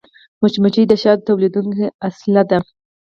مچمچۍ 0.41 0.83
د 0.87 0.93
شاتو 1.01 1.25
تولیدوونکې 1.27 1.87
اصلیه 2.07 2.43
ده 2.49 2.57